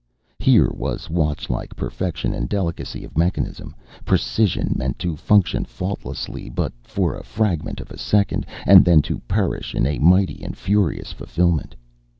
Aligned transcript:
Here 0.39 0.67
was 0.73 1.11
watchlike 1.11 1.75
perfection 1.75 2.33
and 2.33 2.49
delicacy 2.49 3.03
of 3.03 3.15
mechanism 3.19 3.75
precision 4.03 4.73
meant 4.75 4.97
to 4.97 5.15
function 5.15 5.63
faultlessly 5.63 6.51
for 6.81 7.11
but 7.13 7.21
a 7.21 7.23
fragment 7.23 7.79
of 7.79 7.91
a 7.91 7.99
second, 7.99 8.47
and 8.65 8.83
then 8.83 9.03
to 9.03 9.19
perish 9.27 9.75
in 9.75 9.85
a 9.85 9.99
mighty 9.99 10.41
and 10.43 10.57
furious 10.57 11.13
fulfillment. 11.13 11.75